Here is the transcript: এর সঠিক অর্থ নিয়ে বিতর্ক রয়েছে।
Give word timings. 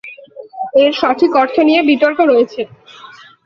এর 0.81 0.91
সঠিক 1.01 1.31
অর্থ 1.41 1.55
নিয়ে 1.67 1.81
বিতর্ক 1.89 2.19
রয়েছে। 2.31 2.61